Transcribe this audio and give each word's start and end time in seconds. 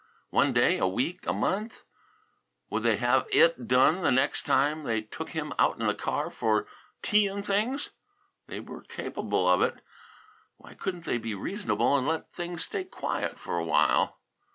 One 0.31 0.51
day, 0.51 0.79
a 0.79 0.87
week, 0.87 1.27
a 1.27 1.31
month? 1.33 1.83
Would 2.71 2.81
they 2.81 2.97
have 2.97 3.27
it 3.31 3.67
done 3.67 4.01
the 4.01 4.09
next 4.09 4.47
time 4.47 4.81
they 4.81 5.01
took 5.01 5.29
him 5.29 5.53
out 5.59 5.79
in 5.79 5.85
that 5.85 5.99
car 5.99 6.31
for 6.31 6.65
tea 7.03 7.27
and 7.27 7.45
things? 7.45 7.91
They 8.47 8.59
were 8.61 8.81
capable 8.81 9.47
of 9.47 9.61
it. 9.61 9.75
Why 10.57 10.73
couldn't 10.73 11.05
they 11.05 11.19
be 11.19 11.35
reasonable 11.35 11.95
and 11.95 12.07
let 12.07 12.33
things 12.33 12.63
stay 12.63 12.83
quiet 12.85 13.37
for 13.39 13.59
a 13.59 13.63
while? 13.63 14.17